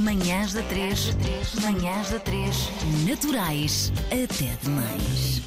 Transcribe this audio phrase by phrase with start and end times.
[0.00, 1.14] Manhãs da 3,
[1.60, 2.70] manhãs da 3,
[3.06, 5.42] naturais até demais.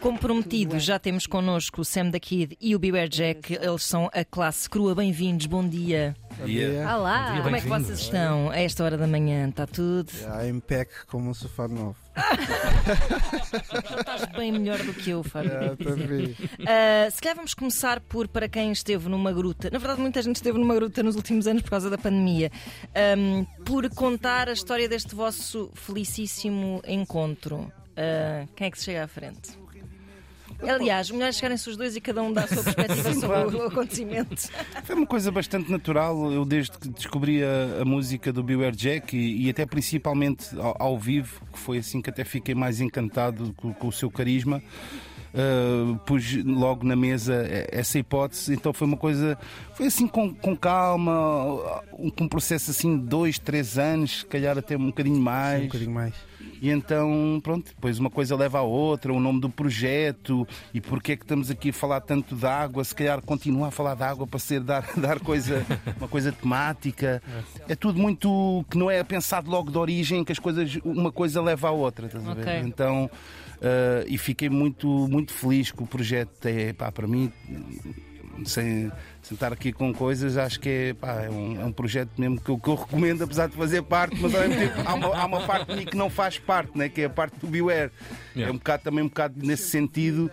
[0.00, 3.54] Como prometido, já temos connosco o Sam da Kid e o Beware Jack.
[3.54, 4.96] Eles são a classe crua.
[4.96, 6.16] Bem-vindos, bom dia.
[6.44, 6.84] dia.
[6.92, 9.48] Olá, como é que vocês estão a esta hora da manhã?
[9.48, 10.10] Está tudo?
[10.32, 12.03] A Impec como um sofá novo.
[13.98, 15.52] Estás bem melhor do que eu, Fábio.
[15.52, 15.76] Ah,
[16.06, 16.26] bem.
[16.30, 19.68] Uh, se calhar vamos começar por para quem esteve numa gruta.
[19.70, 22.50] Na verdade, muita gente esteve numa gruta nos últimos anos por causa da pandemia.
[23.16, 27.72] Um, por contar a história deste vosso felicíssimo encontro.
[27.90, 29.63] Uh, quem é que se chega à frente?
[30.62, 33.66] Aliás, melhor chegarem-se os dois e cada um dá a sua perspectiva sobre o, o
[33.66, 34.48] acontecimento.
[34.84, 36.32] Foi uma coisa bastante natural.
[36.32, 40.76] Eu, desde que descobri a, a música do Beware Jack e, e até principalmente ao,
[40.78, 44.62] ao vivo, que foi assim que até fiquei mais encantado com, com o seu carisma.
[45.34, 49.36] Uh, pus logo na mesa essa hipótese, então foi uma coisa,
[49.74, 51.44] foi assim com, com calma,
[51.98, 55.62] um, um processo assim de dois, três anos, se calhar até um bocadinho mais.
[55.62, 56.14] Um bocadinho mais.
[56.64, 61.12] E então, pronto, depois uma coisa leva à outra, o nome do projeto e porque
[61.12, 64.02] é que estamos aqui a falar tanto de água, se calhar continuar a falar de
[64.02, 65.62] água para ser dar, dar coisa,
[65.98, 67.22] uma coisa temática.
[67.68, 71.42] É tudo muito que não é pensado logo de origem, que as coisas, uma coisa
[71.42, 72.40] leva à outra, estás a ver?
[72.40, 72.60] Ok.
[72.60, 73.10] Então,
[73.56, 77.30] uh, e fiquei muito, muito feliz que o projeto é, pá, para mim,
[78.44, 78.90] sem,
[79.22, 82.40] sem estar aqui com coisas, acho que é, pá, é, um, é um projeto mesmo
[82.40, 85.06] que eu, que eu recomendo, apesar de fazer parte, mas ao mesmo tempo há uma,
[85.16, 87.46] há uma parte de mim que não faz parte, né, que é a parte do
[87.46, 87.90] Beware.
[88.36, 90.30] É um bocado também um bocado nesse sentido.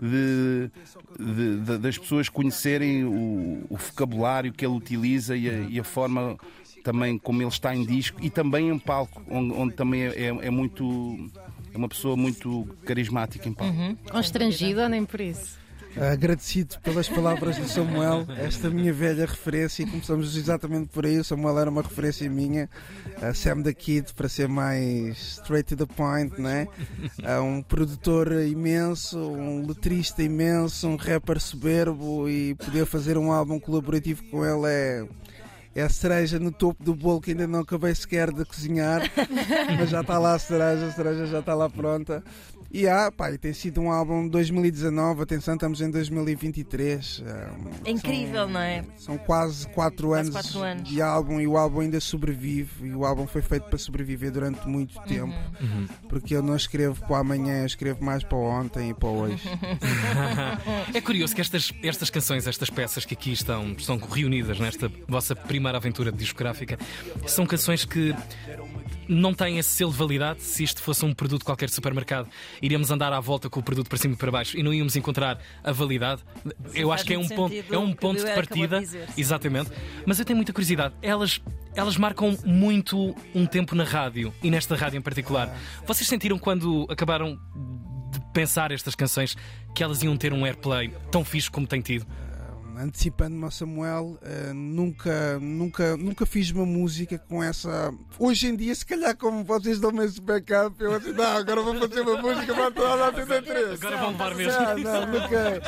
[0.00, 0.70] De,
[1.18, 5.82] de- de- das pessoas conhecerem o, o vocabulário que ele utiliza e a, e a
[5.82, 6.36] forma
[6.84, 10.46] também como ele está em disco e também em palco, onde, onde também é, é-
[10.46, 11.28] é muito
[11.74, 13.74] é uma pessoa muito carismática em palco.
[14.08, 15.58] Constrangido ou nem por isso?
[15.96, 21.18] Agradecido pelas palavras do Samuel, esta minha velha referência, e começamos exatamente por aí.
[21.18, 22.68] O Samuel era uma referência minha,
[23.20, 26.68] a Sam da Kid, para ser mais straight to the point, né?
[27.24, 33.58] Ah, Um produtor imenso, um letrista imenso, um rapper soberbo e poder fazer um álbum
[33.58, 35.06] colaborativo com ele é.
[35.74, 39.02] É a cereja no topo do bolo que ainda não acabei sequer de cozinhar,
[39.78, 42.22] mas já está lá a cereja, a cereja já está lá pronta.
[42.70, 47.22] E ah, pá, e tem sido um álbum de 2019, atenção, estamos em 2023.
[47.26, 47.50] ah,
[47.86, 48.84] É incrível, são- não é?
[48.98, 50.86] São quase 4 Quase anos, quatro anos.
[50.88, 52.88] de álbum e o álbum ainda sobrevive.
[52.88, 55.32] E o álbum foi feito para sobreviver durante muito tempo.
[56.10, 59.48] Porque eu não escrevo para amanhã, eu escrevo mais para ontem e para hoje.
[60.92, 65.34] É curioso que estas, estas canções, estas peças que aqui estão, estão reunidas nesta vossa
[65.34, 66.78] primeira aventura discográfica,
[67.26, 68.14] são canções que
[69.08, 70.42] não têm esse selo de validade.
[70.42, 72.28] Se isto fosse um produto qualquer de supermercado,
[72.60, 74.94] iríamos andar à volta com o produto para cima e para baixo e não íamos
[74.96, 76.22] encontrar a validade.
[76.74, 78.82] Eu acho que é um ponto, é um ponto de partida.
[79.16, 79.70] Exatamente.
[80.04, 80.94] Mas eu tenho muita curiosidade.
[81.00, 81.40] Elas,
[81.74, 85.56] elas marcam muito um tempo na rádio e nesta rádio em particular.
[85.86, 87.38] Vocês sentiram quando acabaram
[88.10, 89.36] de pensar estas canções
[89.74, 92.06] que elas iam ter um airplay tão fixe como tem tido?
[92.80, 97.92] Antecipando-me ao Samuel, eh, nunca, nunca, nunca fiz uma música com essa.
[98.18, 101.74] Hoje em dia, se calhar, como vocês dão-me esse backup, eu assim, não, agora vou
[101.74, 103.82] fazer uma música para toda a 83.
[103.82, 104.52] Agora vão levar mesmo.
[104.62, 105.62] Não, não, nunca,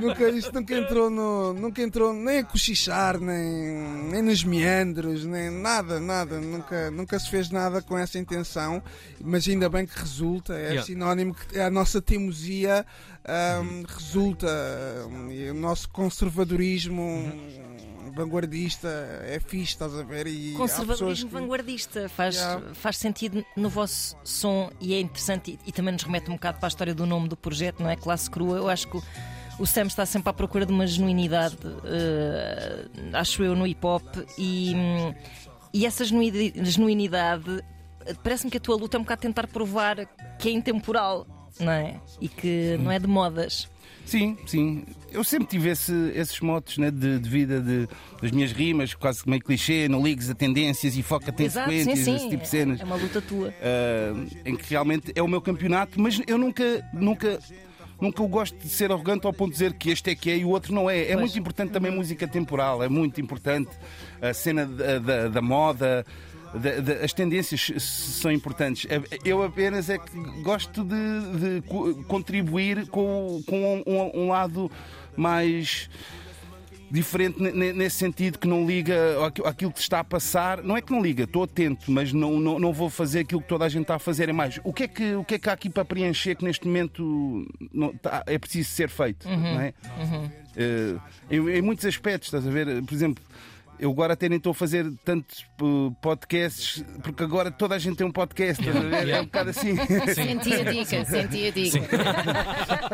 [0.00, 5.50] nunca, isto nunca entrou no, nunca entrou nem a cochichar, nem, nem nos meandros, nem
[5.50, 8.82] nada, nada, nunca, nunca se fez nada com essa intenção,
[9.22, 10.82] mas ainda bem que resulta, é Yeah.
[10.86, 12.84] sinónimo que a nossa teimosia
[13.26, 14.46] ahm, resulta,
[15.50, 17.32] o nosso conservadorismo
[18.14, 18.88] vanguardista
[19.26, 20.26] é fixe, estás a ver?
[20.26, 22.74] E Conservadorismo que- vanguardista faz, Yeah.
[22.74, 26.58] faz sentido no vosso som e é interessante e, e também nos remete um bocado
[26.58, 27.96] para a história do nome do projeto, não é?
[27.96, 28.56] Classe Crua.
[28.58, 29.00] Eu acho que
[29.58, 34.04] o, Sam está sempre à procura de uma genuinidade, eh, acho eu, no hip hop
[34.38, 34.74] e,
[35.72, 37.64] e essa genuinidade
[38.06, 40.06] eh, parece-me que a tua luta é um bocado tentar provar
[40.38, 41.26] que é intemporal,
[41.60, 41.96] não é?
[42.20, 43.68] E que não é de modas.
[44.04, 44.84] Sim, sim.
[45.10, 47.88] Eu sempre tive esse- esses motos né, de, de vida de,
[48.20, 51.98] das minhas rimas, quase meio clichê, não ligues a tendências e foca em Exato, sequências,
[52.04, 52.14] sim.
[52.16, 52.80] esse tipo de cenas.
[52.80, 53.54] É uma luta tua.
[53.62, 54.12] Ah,
[54.44, 57.38] em que realmente é o meu campeonato, mas eu nunca, nunca,
[57.98, 60.36] nunca eu gosto de ser arrogante ao ponto de dizer que este é que é
[60.36, 61.10] e o outro não é.
[61.10, 63.70] É muito importante também a música temporal, é muito importante
[64.20, 66.04] a cena da, da- da moda.
[66.58, 68.86] Da- da- as tendências são importantes.
[69.24, 74.70] Eu apenas é que gosto de, de co- contribuir com, com um- um lado
[75.16, 75.88] mais
[76.90, 78.94] diferente ne- ne- nesse sentido que não liga
[79.44, 80.62] àquilo que está a passar.
[80.62, 83.48] Não é que não liga, estou atento, mas não, não, não vou fazer aquilo que
[83.48, 84.28] toda a gente está a fazer.
[84.28, 86.44] É mais, o que é que, o que, é que há aqui para preencher que
[86.44, 89.28] neste momento não- tá- é preciso ser feito?
[89.28, 89.74] Não é?
[90.56, 90.94] Eh,
[91.30, 92.80] em, em muitos aspectos, estás a ver?
[92.84, 93.24] Por exemplo,
[93.78, 97.96] eu agora até nem estou a fazer tantos uh, podcasts, porque agora toda a gente
[97.96, 98.62] tem um podcast?
[98.68, 99.76] É um bocado assim.
[100.14, 101.80] Senti a dica, senti a dica.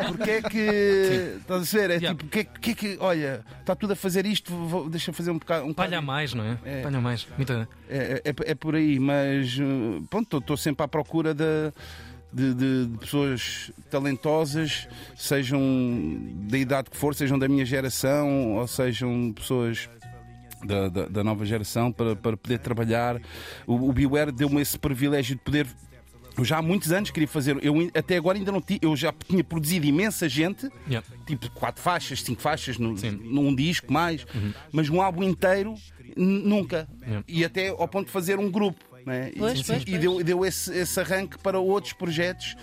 [0.07, 1.37] Porque é que.
[1.41, 1.89] Estás a ver?
[1.91, 2.17] É Yeah.
[2.17, 2.97] tipo, que é, que é que.
[2.99, 5.65] Olha, está tudo a fazer isto, vou- deixa eu fazer um bocado.
[5.65, 6.57] Um Palha mais, não é?
[6.65, 6.81] É.
[6.81, 7.27] Palha mais.
[7.37, 7.67] Muita...
[7.89, 11.71] É, é, é por aí, mas uh, pronto, estou sempre à procura de,
[12.33, 15.59] de, de- de pessoas talentosas, sejam
[16.49, 19.89] da idade que for, sejam da minha geração ou sejam pessoas.
[20.63, 23.19] Da, da- da nova geração para, para poder trabalhar.
[23.65, 25.67] O, o Beware deu-me esse privilégio de poder.
[26.37, 27.57] Eu já há muitos anos queria fazer.
[27.63, 28.79] Eu até agora ainda não tinha.
[28.81, 31.05] Eu já tinha produzido imensa gente, Yeah.
[31.25, 32.93] tipo quatro faixas, cinco faixas no,
[33.23, 34.25] num disco mais,
[34.71, 35.75] mas um álbum inteiro
[36.15, 36.87] nunca.
[37.01, 37.23] Yeah.
[37.27, 38.79] E até ao ponto de fazer um grupo.
[39.05, 39.31] Né?
[39.37, 39.99] Pois, e pois, e pois.
[39.99, 42.55] deu, deu esse, esse arranque para outros projetos.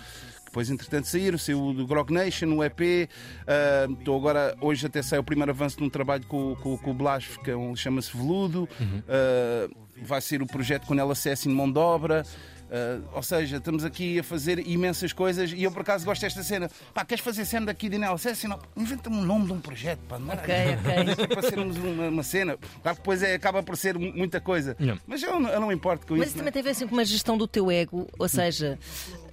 [0.58, 3.08] Depois, entretanto, saíram, saiu o do Grog Nation, o EP.
[3.46, 6.90] ah, Estou agora, hoje até sai o primeiro avanço de um trabalho com, com, com
[6.90, 8.68] o Blas, que é um- chama-se Veludo.
[9.08, 9.68] Ah,
[10.02, 12.24] vai ser o projeto com Nela Assassin Mão de Obra.
[12.70, 16.42] Ah, ou seja, estamos aqui a fazer imensas coisas e eu por acaso gosto desta
[16.42, 16.68] cena.
[16.92, 18.48] Pá, queres fazer cena daqui de Nela Assassin?
[18.48, 20.54] Não, Inventa-me um nome de um projeto, pá, não era Ok,
[21.14, 21.26] ok.
[21.34, 22.58] para sermos uma, uma cena.
[22.82, 24.76] Claro que depois é, acaba por ser mu- muita coisa.
[24.80, 25.00] Yeah.
[25.06, 26.28] Mas eu, não- eu não importo com Mas isso.
[26.30, 28.78] isso também tem a ver assim, com uma gestão do teu ego, ou seja,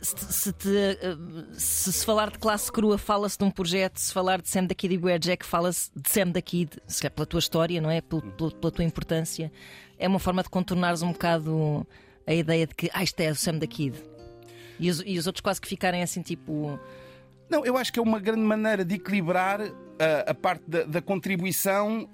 [0.06, 1.18] se, se, te, eh,
[1.57, 4.75] se, se falar de classe crua fala-se de um projeto, se falar de Sam da
[4.75, 7.90] Kid e Weird Jack fala-se de Sam da Kid, se calhar pela tua história, não
[7.92, 8.02] é?
[8.02, 9.52] Pel- pel- pela tua importância.
[9.98, 11.86] É uma forma de contornares um bocado
[12.28, 13.98] a ideia de que ah, isto é o Sam da Kid.
[14.80, 16.80] E os, e os outros quase que ficarem assim, tipo.
[17.50, 21.02] Não, eu acho que é uma grande maneira de equilibrar a, a parte da, da
[21.02, 22.10] contribuição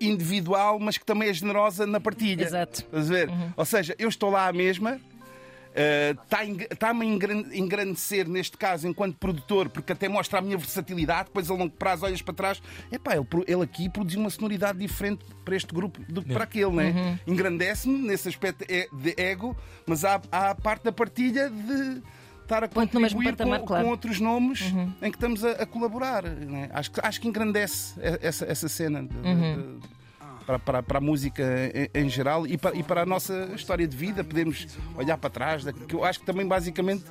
[0.00, 2.44] individual, mas que também é generosa na partilha.
[2.44, 2.80] Exato.
[2.80, 3.30] Estás a ver?
[3.56, 5.00] Ou seja, eu estou lá à mesma.
[6.70, 11.26] Está-me a engran- engrandecer neste caso enquanto produtor, porque até mostra a minha versatilidade.
[11.26, 15.24] Depois, a longo prazo, olhas para trás, epá, ele, ele aqui produziu uma sonoridade diferente
[15.44, 17.18] para este grupo do que para aquele, né?
[17.26, 22.02] Engrandece-me nesse aspecto é- de ego, mas há, há a parte da partilha de
[22.42, 23.24] estar a mesmo contribuir
[23.60, 23.84] com, claro.
[23.84, 24.60] com outros nomes
[25.00, 26.22] em que estamos a, a colaborar.
[26.24, 26.68] né?
[26.72, 30.01] Acho, que, acho que engrandece e- essa, essa cena de- de- de-
[30.46, 31.42] para, para, para a música
[31.94, 34.22] em, em geral e para, e para a nossa história de vida.
[34.24, 34.66] Podemos
[34.96, 37.04] olhar para trás, que eu acho que também basicamente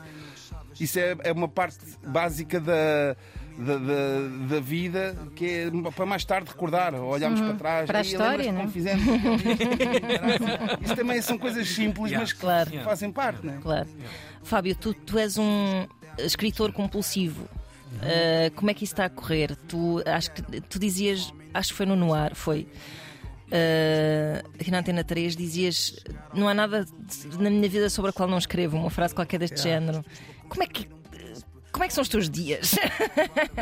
[0.79, 3.15] isso é, é uma parte básica da.
[3.57, 8.01] Da, da, da vida que é para mais tarde recordar, olharmos para trás Para a
[8.01, 8.59] "Ei, história, né?
[8.61, 9.03] como fizemos?
[10.81, 12.71] Isso também são coisas simples, mas que Claro.
[12.83, 13.59] fazem parte, né?
[13.61, 13.87] Claro.
[14.41, 15.85] Fábio, tu, tu és um
[16.17, 17.43] escritor compulsivo.
[17.43, 19.55] Uh, como é que isso está a correr?
[19.67, 22.67] Tu, acho que, tu dizias, acho que foi no Noir, foi.
[23.51, 25.95] Uh, aqui na Antena 3 dizias
[26.33, 29.39] não há nada de- na minha vida sobre a qual não escrevo, uma frase qualquer
[29.39, 30.03] deste género.
[30.49, 30.87] Como é que
[31.71, 32.75] como é que são os teus dias?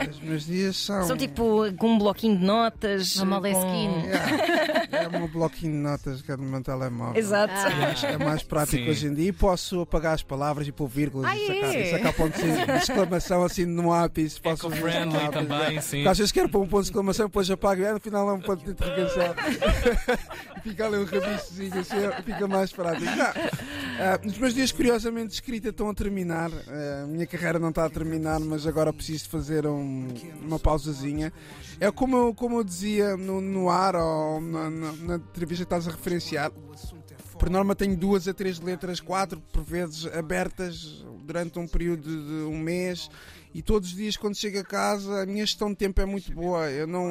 [0.10, 1.04] Os meus dias são.
[1.04, 3.16] São tipo com um bloquinho de notas?
[3.18, 4.02] Uma com-.
[4.08, 7.16] Yeah, é um bloquinho de notas que é no meu telemóvel.
[7.20, 7.54] Exato.
[7.56, 8.90] Ah, É mais prático Sim.
[8.90, 11.82] hoje em dia e posso apagar as palavras e pôr vírgulas Ah, e sacar, é?
[11.82, 14.40] e sacar pontos de exclamação assim no ápice.
[14.42, 15.32] Posso fazer Eco-friendly no ápice.
[15.48, 15.98] também, sim.
[15.98, 18.34] Porque às vezes quero pôr um ponto de exclamação, depois apago e no final é
[18.34, 19.36] um ponto de interrogação.
[20.64, 23.06] fica ali um rabichozinho assim, fica mais prático.
[23.06, 23.26] Não.
[24.02, 26.50] Ah, os meus dias, curiosamente, de escrita estão a terminar.
[26.68, 30.08] Ah, a minha carreira não está a terminar, mas agora preciso de fazer um-
[30.42, 31.32] uma pausazinha.
[31.80, 35.88] É como eu, como eu dizia no, no ar ou na, na, na entrevista estás
[35.88, 36.52] a referenciar.
[37.38, 42.44] Por norma tenho duas a três letras, quatro por vezes abertas durante um período de
[42.46, 43.10] um mês
[43.54, 46.32] e todos os dias quando chego a casa a minha gestão de tempo é muito
[46.32, 46.70] boa.
[46.70, 47.08] Eu não,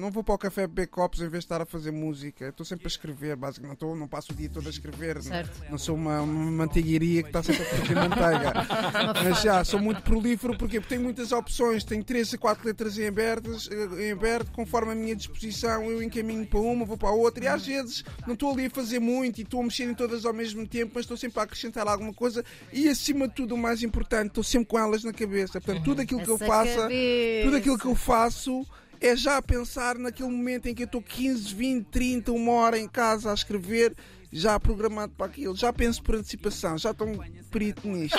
[0.00, 2.48] não vou para o café beber copos em vez de estar a fazer música.
[2.48, 3.66] Estou sempre a escrever, basicamente.
[3.66, 5.22] Não, estou, não passo o dia todo a escrever.
[5.22, 5.64] Certo.
[5.70, 8.52] Não sou uma, uma manteigueria que está sempre a produzir manteiga.
[9.24, 11.84] Mas já, sou muito prolífero porque, porque tenho muitas opções.
[11.84, 15.90] Tenho três a quatro letras em, abertas, eh, em aberto, conforme a minha disposição.
[15.90, 17.44] Eu encaminho para uma, vou para a outra.
[17.44, 20.24] E às vezes não estou ali a fazer muito e estou a mexer em todas
[20.24, 22.44] ao mesmo tempo, mas estou sempre a acrescentar alguma coisa.
[22.72, 25.55] E acima de tudo, o mais importante, estou sempre com elas na cabeça.
[25.60, 26.88] Portanto, tudo aquilo que eu cabeça.
[27.44, 28.66] Tudo aquilo que eu faço
[29.00, 32.88] é já pensar naquele momento em que eu estou 15, 20, 30, uma hora em
[32.88, 33.94] casa a escrever,
[34.32, 37.08] já programado para aquilo, já penso por antecipação, já estou
[37.50, 38.18] perito nisto.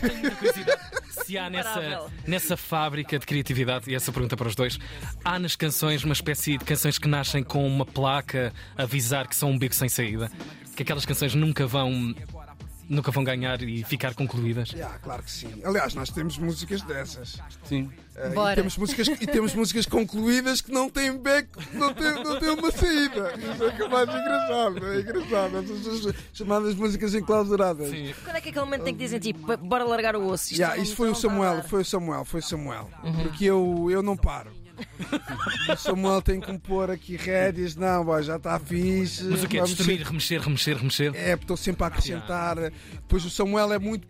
[0.00, 0.82] Tenho uma curiosidade.
[1.24, 4.78] Se há nessa, nessa fábrica de criatividade, e essa pergunta para os dois,
[5.24, 9.36] há nas canções uma espécie de canções que nascem com uma placa a avisar que
[9.36, 10.30] são um beco sem saída?
[10.74, 12.14] Que aquelas canções nunca vão.
[12.88, 14.74] Nunca vão ganhar e ficar concluídas.
[14.82, 15.62] Ah, claro que sim.
[15.64, 17.38] Aliás, nós temos músicas dessas.
[17.64, 17.90] Sim.
[18.16, 18.52] Ah, Bora.
[18.52, 22.50] E temos músicas, e temos músicas concluídas que não têm beco, não têm, não têm
[22.50, 23.32] uma saída.
[23.38, 24.86] Isso é que é mais engraçado.
[24.86, 25.56] É engraçado.
[25.58, 27.88] Essas as chamadas músicas enclausuradas.
[27.88, 28.12] Sim.
[28.24, 30.52] Quando é que é aquele momento em que dizem tipo, bora largar o osso?
[30.52, 32.90] Isto Yeah, isso foi o Samuel, foi o Samuel, foi o Samuel.
[33.22, 34.50] Porque eu, eu não paro.
[35.72, 39.24] O Samuel tem que me pôr aqui rédeas, não, boy, já está fixe.
[39.24, 39.60] Mas o que é?
[39.60, 41.12] vamos Destruir, ser- remexer, remexer, remexer.
[41.14, 42.56] É, estou sempre a acrescentar.
[42.92, 44.06] Depois o Samuel é muito.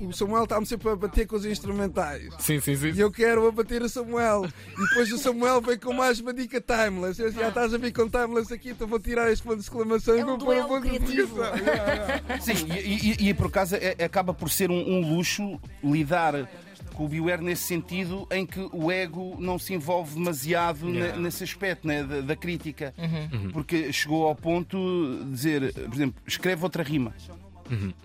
[0.00, 2.28] O Samuel está-me sempre a bater com os instrumentais.
[2.38, 2.92] Sim, sim, sim.
[2.92, 4.46] E eu quero abater o Samuel.
[4.46, 7.18] E depois o Samuel vem com mais uma dica timeless.
[7.20, 10.16] Eu já estás a vir com timeless aqui, então vou tirar este ponto de exclamação
[10.16, 11.36] e É um vou pôr um ponto de criativo.
[11.36, 11.58] interrogação.
[11.58, 12.40] Yeah.
[12.40, 16.48] Sim, e, e- e por acaso é- acaba por ser um, um luxo lidar
[16.98, 21.16] com o Beware nesse sentido em que o ego não se envolve demasiado Yeah.
[21.16, 22.92] nesse aspecto né, da, da crítica.
[22.98, 23.50] Uhum.
[23.52, 24.76] Porque chegou ao ponto
[25.24, 27.14] de dizer, por exemplo, escreve outra rima.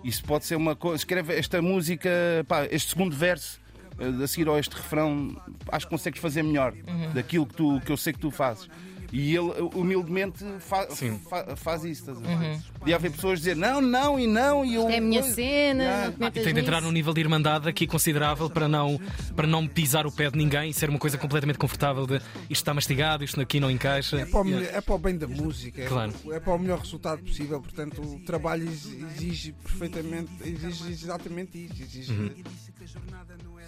[0.04, 0.96] Isso pode ser uma coisa.
[0.96, 2.08] Escreve esta música,
[2.46, 3.58] pá, este segundo verso.
[3.98, 5.36] eh, A seguir ao este refrão,
[5.72, 6.72] acho que consegues fazer melhor
[7.14, 8.68] daquilo que, tu, que eu sei que tu fazes.
[9.12, 11.18] E ele humildemente fa- Sim.
[11.28, 12.10] fa- faz isso.
[12.10, 12.58] Estás a ver?
[12.78, 14.64] Podia haver pessoas a dizer não, não e não.
[14.64, 15.34] E eu, É a minha coisa.
[15.36, 19.00] cena, te E tem de entrar num nível de irmandade aqui considerável para não,
[19.36, 22.24] para não pisar o pé de ninguém e ser uma coisa completamente confortável de isto
[22.50, 24.16] está mastigado, isto aqui não encaixa.
[24.20, 24.66] É para, o, Yeah.
[24.66, 26.12] melhor- é para o bem da música, é, Claro.
[26.32, 27.60] é para o melhor resultado possível.
[27.60, 31.82] Portanto, o trabalho ex- exige perfeitamente, exige exatamente isso.
[31.82, 32.30] Exige Uhum.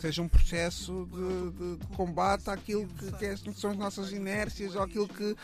[0.01, 4.13] Seja um processo de, de- de combate àquilo que, que é- que são as nossas
[4.13, 5.37] inércias ou aquilo que,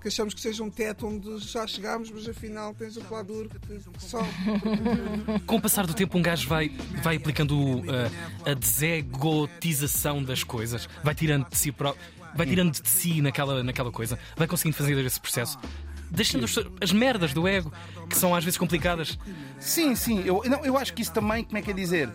[0.00, 3.58] que achamos que seja um teto onde já chegámos, mas afinal tens o Pladur que,
[3.58, 4.20] que só.
[5.46, 6.68] Com o passar do tempo, um gajo vai,
[7.02, 7.82] vai aplicando uh,
[8.44, 12.02] a desegotização das coisas, vai tirando de si próprio,
[12.34, 15.58] vai tirando de si naquela, naquela coisa, vai conseguindo fazer esse processo.
[16.10, 17.70] Deixando os- as merdas do ego,
[18.08, 19.18] que são às vezes complicadas.
[19.60, 20.22] Sim, sim.
[20.24, 22.10] Eu, não, eu acho que isso também, como é que é dizer?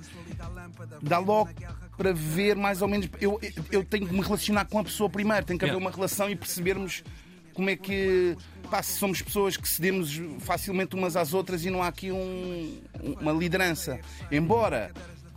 [1.01, 1.51] Dá logo
[1.97, 3.07] para ver mais ou menos.
[3.21, 3.39] Eu,
[3.71, 5.85] eu tenho que me relacionar com a pessoa primeiro, tem que haver Yeah.
[5.89, 7.03] uma relação e percebermos
[7.53, 8.35] como é que.
[8.69, 12.81] Pá, se somos pessoas que cedemos facilmente umas às outras e não há aqui um-
[13.21, 13.99] uma liderança.
[14.31, 14.91] Embora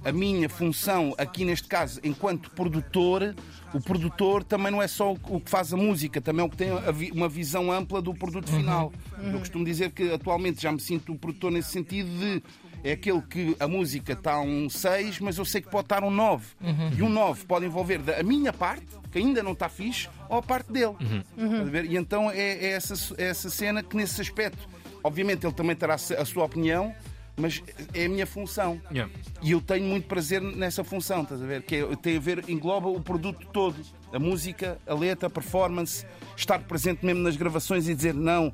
[0.04, 3.34] a minha função aqui neste caso, enquanto produtor,
[3.74, 6.56] o produtor também não é só o que faz a música, também é o que
[6.56, 6.68] tem
[7.12, 8.92] uma visão ampla do produto final.
[9.32, 12.42] Eu costumo dizer que atualmente já me sinto produtor nesse sentido de
[12.84, 16.10] é aquele que a música está um 6, mas eu sei que pode estar um
[16.10, 16.44] 9.
[16.96, 20.42] E um 9 pode envolver a minha parte, que ainda não está fixe, ou a
[20.42, 20.94] parte dele.
[21.36, 21.84] Estás a ver?
[21.86, 24.68] E então é, é essa, é essa cena que, nesse aspecto,
[25.02, 26.94] obviamente ele também terá a sua opinião,
[27.38, 28.80] mas é a minha função.
[28.90, 29.12] Yeah.
[29.42, 31.62] E eu tenho muito prazer nessa função, estás a ver?
[31.62, 33.76] Que é- tem a ver, engloba o produto todo.
[34.12, 38.52] A música, a letra, a performance, estar presente mesmo nas gravações e dizer não,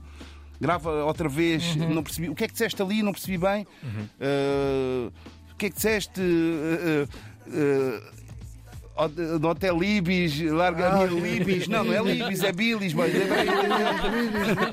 [0.62, 2.28] grava outra vez, não percebi.
[2.31, 3.02] O que é que disseste ali?
[3.02, 3.66] Não percebi bem.
[3.85, 5.12] Uh,
[5.50, 6.21] o que é que disseste?
[6.21, 7.09] Uh,
[7.49, 8.02] uh, uh,
[8.95, 11.66] ao- do Hotel Libis, larga a minha Libis.
[11.66, 12.92] Não, não é Libis, é Bilis.
[12.92, 13.11] boy.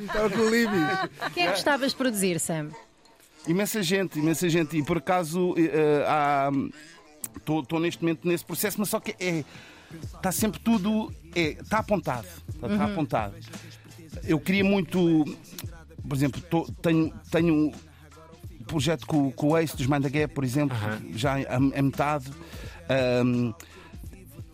[0.05, 0.79] Estava com o Libis.
[1.33, 2.69] Quem é que gostavas de produzir, Sam?
[3.47, 4.77] Imensa gente, imensa gente.
[4.77, 5.55] E por acaso
[7.37, 9.43] estou neste momento nesse processo, mas só que é.
[10.15, 11.11] Está sempre tudo.
[11.35, 12.27] Está apontado.
[12.61, 13.33] Está apontado.
[14.23, 15.25] Eu queria muito.
[16.09, 17.71] Por exemplo, tô- tenho, tenho um
[18.65, 20.75] projeto com, com o Ace dos Mind the Gap, por exemplo,
[21.15, 22.25] já a, a metade.
[22.89, 23.53] Ahm,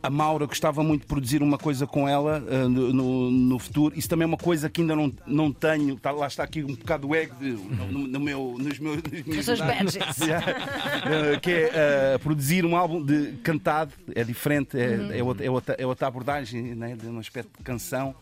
[0.03, 3.97] a Maura gostava muito de produzir uma coisa com ela ah, no, no- futuro.
[3.97, 5.95] Isso também é uma coisa que ainda não, não tenho.
[5.95, 9.01] Tá- lá está aqui um bocado o ego de- no, no meu, nos meus.
[9.25, 9.95] Nos meus badges.
[9.95, 15.49] Uh, que é uh, produzir um álbum de cantado, é diferente, é, é, outra, é,
[15.49, 18.13] outra, é outra abordagem, né, de um aspecto de canção.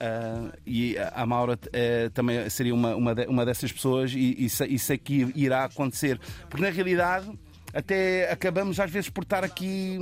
[0.00, 4.48] Uh, e a- Maura uh, também seria uma, uma, de- uma dessas pessoas, e, e
[4.48, 7.28] sei, e sei que irá acontecer, porque na realidade
[7.74, 9.98] até acabamos às vezes por estar aqui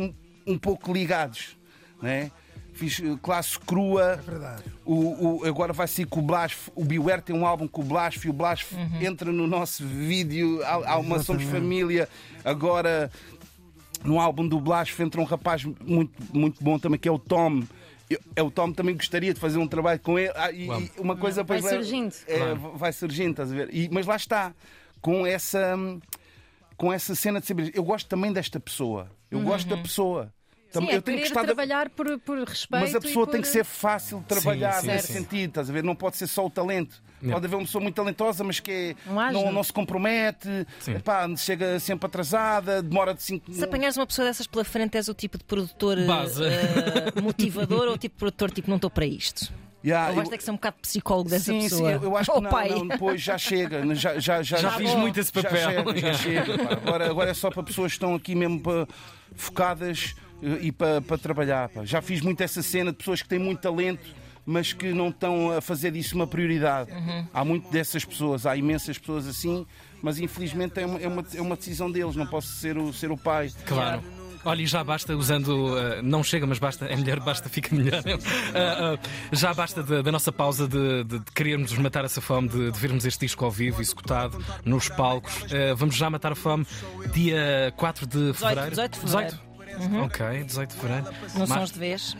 [0.47, 1.57] um, um pouco ligados.
[2.03, 2.31] Né?
[2.75, 4.17] Fiz uh, classe crua.
[4.17, 4.65] Verdade.
[4.85, 6.69] O, o- agora vai sair com o Blasf.
[6.75, 10.63] O Beware tem um álbum com o Blasf e o Blasf entra no nosso vídeo.
[10.63, 12.07] Há, há uma Somos Família.
[12.45, 13.11] Agora,
[14.05, 17.63] no álbum do Blasf, entra um rapaz muito, muito bom também, que é o Tom.
[18.09, 20.33] Eu, é o Tom também gostaria de fazer um trabalho com ele.
[20.37, 22.15] Ah, e, e uma coisa Vai leva- surgindo.
[22.29, 22.73] é, Claro.
[22.77, 23.69] Vai surgindo, estás a ver?
[23.75, 24.55] E- mas lá está.
[25.01, 25.77] Com essa,
[26.77, 27.71] com essa cena de saber.
[27.75, 29.11] Eu gosto também desta pessoa.
[29.31, 30.33] Eu gosto da pessoa.
[30.81, 32.81] Sim, é eu tenho que querer gostar da- trabalhar por, por respeito.
[32.83, 35.13] mas a pessoa e tem por- que ser fácil de trabalhar sim, nesse sim.
[35.15, 35.83] sentido, estás a ver?
[35.85, 37.03] Não pode ser só o talento.
[37.23, 37.35] Yeah.
[37.35, 39.53] Pode haver uma pessoa muito talentosa, mas que é- Não não, não.
[39.53, 40.49] não se compromete,
[40.89, 45.09] epá, chega sempre atrasada, demora de 5 Se apanhares uma pessoa dessas pela frente, és
[45.09, 46.43] o tipo de produtor Base.
[46.45, 49.51] eh, motivador ou o tipo de produtor tipo não estou para isto?
[49.85, 51.89] Yeah, ou vais eu- ter que ser um bocado psicólogo dessa sim, pessoa?
[51.91, 52.69] Sim, eu, eu acho Ou que não, pai.
[52.71, 53.95] não, depois já chega.
[53.95, 55.53] Já, já, já, Já fiz muito esse papel.
[55.53, 58.87] Já chega, já chega, agora, agora é só para pessoas que estão aqui mesmo para-
[59.37, 60.15] focadas
[60.61, 61.69] e para, para trabalhar.
[61.69, 61.85] pá.
[61.85, 64.15] Já fiz muito essa cena de pessoas que têm muito talento,
[64.45, 66.91] mas que não estão a fazer disso uma prioridade.
[67.33, 69.67] Há muito dessas pessoas, há imensas pessoas assim,
[70.01, 73.11] mas infelizmente é uma, é uma, é uma decisão deles, não posso ser o, ser
[73.11, 73.51] o pai.
[73.67, 74.03] Claro.
[74.47, 75.49] Olha, e já basta usando.
[75.49, 76.87] uh, não chega, mas basta.
[76.87, 78.01] É melhor, basta, fica melhor.
[78.01, 78.15] Uh,
[78.95, 78.99] uh,
[79.33, 83.05] já basta da, nossa pausa de, de, de querermos matar essa fome, de, de vermos
[83.05, 85.35] este disco ao vivo, executado nos palcos.
[85.43, 86.65] Uh, vamos já matar a fome
[87.13, 88.71] dia 4 de fevereiro.
[88.71, 89.46] 18 de fevereiro.
[90.05, 91.07] Ok, 18 de fevereiro.
[91.35, 92.17] No Mas- Sons de Vez.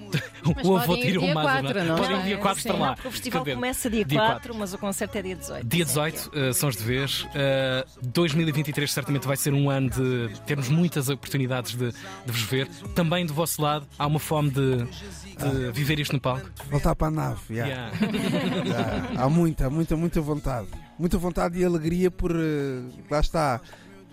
[0.65, 1.99] o avô tira dia um mais, 4, não é?
[1.99, 2.69] Podem ir dia 4 Sim.
[2.69, 2.97] estar lá.
[3.03, 5.67] Não, o festival dizer, começa dia, dia 4, mas o concerto é dia 18.
[5.67, 7.23] Dia 18, uh, sons de vez.
[7.25, 12.67] Uh, 2023 certamente vai ser um ano de termos muitas oportunidades de, de vos ver.
[12.95, 16.49] Também do vosso lado há uma fome de, de viver isto no palco.
[16.71, 17.41] Voltar para a nave.
[17.51, 17.91] yeah.
[18.07, 18.65] Yeah.
[18.65, 19.23] Yeah.
[19.23, 20.69] Há muita, muita, muita vontade.
[20.99, 22.33] Muita vontade e alegria por.
[22.33, 23.61] eh, lá está.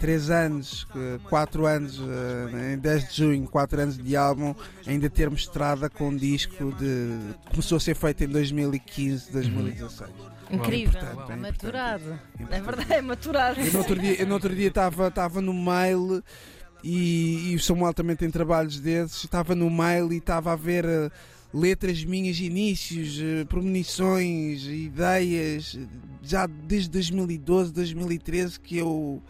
[0.04, 0.86] 3 anos,
[1.30, 4.54] 4 anos, eh, em 10 de junho, 4 anos de álbum,
[4.86, 7.34] ainda termos estrada com um disco de.
[7.50, 10.10] começou a ser feito em 2015, 2016.
[10.52, 11.00] Incrível.
[11.00, 12.20] É importante, é Maturado.
[12.50, 13.62] É verdade, é maturado.
[13.62, 16.22] Eu no outro dia, eu no outro dia estava, estava no mail
[16.84, 19.24] e, e o Samuel também tem trabalhos desses.
[19.24, 21.10] Estava no mail e estava a ver eh,
[21.54, 25.80] letras minhas, inícios, eh, premonições, ideias,
[26.22, 29.24] já desde 2012, 2013 que eu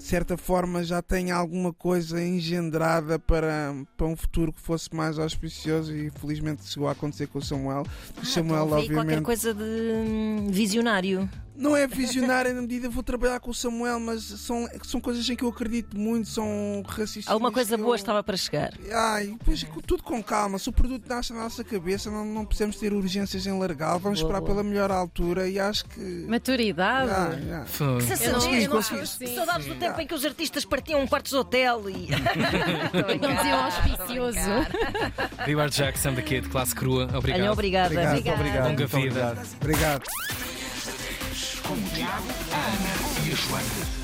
[0.00, 5.18] de certa forma já tenho alguma coisa engendrada para, para um futuro que fosse mais
[5.18, 7.84] auspicioso e felizmente chegou a acontecer com o Samuel.
[8.16, 9.24] O Samuel, então, aí qualquer obviamente.
[9.24, 11.28] coisa de hum, visionário.
[11.60, 15.36] Não é visionário na medida, vou trabalhar com o Samuel, mas são, são coisas em
[15.36, 17.28] que eu acredito muito, são raciocínios.
[17.28, 18.72] Alguma coisa que boa eu- estava para chegar.
[18.90, 20.58] Ai, pois, tudo com calma.
[20.58, 23.98] Se o produto nasce na nossa cabeça, não, não precisamos ter urgências em largar.
[23.98, 24.50] Vamos Boa, esperar boa.
[24.50, 26.00] pela melhor altura e acho que.
[26.26, 27.10] Maturidade.
[27.10, 27.64] Ah, já.
[27.66, 28.00] Foi.
[28.00, 32.08] Sensação, que Saudades do tempo em que os artistas partiam quartos de hotel e.
[33.20, 34.38] Não diziam auspicioso.
[35.46, 37.08] We are Jack, Sam the Kid, classe crua.
[37.14, 37.40] Obrigado.
[37.42, 37.94] Olha, obrigada.
[37.94, 38.68] Obrigado, obrigado.
[38.68, 39.38] Longa vida.
[39.60, 40.02] obrigado.
[41.70, 41.70] Obrigado.
[41.70, 43.99] Com Tiago, Ana e a Joana.